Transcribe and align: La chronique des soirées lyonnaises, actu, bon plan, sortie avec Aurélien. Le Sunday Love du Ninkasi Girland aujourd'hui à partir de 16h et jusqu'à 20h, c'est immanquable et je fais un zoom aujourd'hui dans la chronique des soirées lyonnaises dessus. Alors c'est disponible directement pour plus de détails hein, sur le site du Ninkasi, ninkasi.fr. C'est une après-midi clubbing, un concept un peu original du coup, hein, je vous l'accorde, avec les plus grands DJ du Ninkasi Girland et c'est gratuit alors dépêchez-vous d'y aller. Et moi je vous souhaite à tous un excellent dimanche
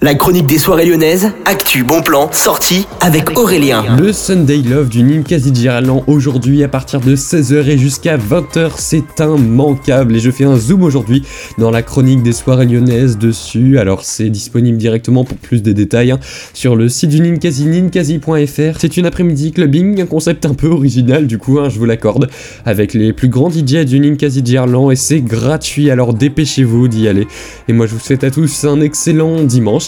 La 0.00 0.14
chronique 0.14 0.46
des 0.46 0.58
soirées 0.58 0.86
lyonnaises, 0.86 1.32
actu, 1.44 1.82
bon 1.82 2.02
plan, 2.02 2.30
sortie 2.30 2.86
avec 3.00 3.36
Aurélien. 3.36 3.96
Le 3.98 4.12
Sunday 4.12 4.58
Love 4.58 4.88
du 4.88 5.02
Ninkasi 5.02 5.52
Girland 5.52 6.04
aujourd'hui 6.06 6.62
à 6.62 6.68
partir 6.68 7.00
de 7.00 7.16
16h 7.16 7.68
et 7.68 7.76
jusqu'à 7.76 8.16
20h, 8.16 8.74
c'est 8.76 9.02
immanquable 9.18 10.14
et 10.14 10.20
je 10.20 10.30
fais 10.30 10.44
un 10.44 10.56
zoom 10.56 10.84
aujourd'hui 10.84 11.24
dans 11.58 11.72
la 11.72 11.82
chronique 11.82 12.22
des 12.22 12.32
soirées 12.32 12.66
lyonnaises 12.66 13.18
dessus. 13.18 13.80
Alors 13.80 14.04
c'est 14.04 14.30
disponible 14.30 14.78
directement 14.78 15.24
pour 15.24 15.36
plus 15.36 15.64
de 15.64 15.72
détails 15.72 16.12
hein, 16.12 16.20
sur 16.54 16.76
le 16.76 16.88
site 16.88 17.10
du 17.10 17.18
Ninkasi, 17.18 17.64
ninkasi.fr. 17.64 18.78
C'est 18.78 18.98
une 18.98 19.04
après-midi 19.06 19.50
clubbing, 19.50 20.00
un 20.00 20.06
concept 20.06 20.46
un 20.46 20.54
peu 20.54 20.68
original 20.68 21.26
du 21.26 21.38
coup, 21.38 21.58
hein, 21.58 21.70
je 21.70 21.76
vous 21.76 21.86
l'accorde, 21.86 22.30
avec 22.64 22.94
les 22.94 23.12
plus 23.12 23.28
grands 23.28 23.50
DJ 23.50 23.84
du 23.84 23.98
Ninkasi 23.98 24.42
Girland 24.44 24.92
et 24.92 24.96
c'est 24.96 25.22
gratuit 25.22 25.90
alors 25.90 26.14
dépêchez-vous 26.14 26.86
d'y 26.86 27.08
aller. 27.08 27.26
Et 27.66 27.72
moi 27.72 27.86
je 27.86 27.94
vous 27.94 28.00
souhaite 28.00 28.22
à 28.22 28.30
tous 28.30 28.64
un 28.64 28.80
excellent 28.80 29.42
dimanche 29.42 29.87